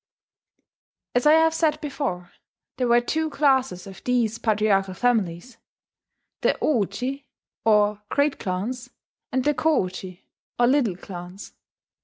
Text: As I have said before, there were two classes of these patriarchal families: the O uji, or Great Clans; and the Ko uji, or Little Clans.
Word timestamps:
As 1.13 1.27
I 1.27 1.33
have 1.33 1.53
said 1.53 1.79
before, 1.79 2.31
there 2.77 2.87
were 2.87 3.01
two 3.01 3.29
classes 3.29 3.85
of 3.85 4.03
these 4.03 4.39
patriarchal 4.39 4.95
families: 4.95 5.57
the 6.41 6.57
O 6.59 6.81
uji, 6.81 7.27
or 7.65 8.01
Great 8.09 8.39
Clans; 8.39 8.89
and 9.31 9.43
the 9.43 9.53
Ko 9.53 9.83
uji, 9.85 10.25
or 10.57 10.65
Little 10.65 10.95
Clans. 10.95 11.53